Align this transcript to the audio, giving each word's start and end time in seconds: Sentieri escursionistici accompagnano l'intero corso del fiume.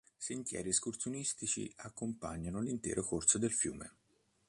Sentieri 0.17 0.69
escursionistici 0.69 1.71
accompagnano 1.75 2.59
l'intero 2.59 3.03
corso 3.03 3.37
del 3.37 3.51
fiume. 3.53 3.91